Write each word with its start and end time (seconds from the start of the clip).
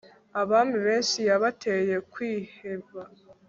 abami 0.41 0.77
benshi 0.87 1.19
yabateye 1.29 1.95
kwiheba 2.11 3.01